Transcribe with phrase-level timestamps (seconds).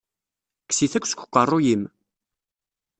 [0.63, 1.83] Kkes-it akk seg uqeṛṛu-yim!